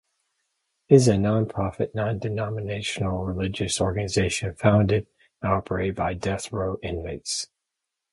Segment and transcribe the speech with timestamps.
[0.89, 5.05] It is a non-profit, non-denominational religious organization founded
[5.43, 7.49] and operated by Death Row inmates.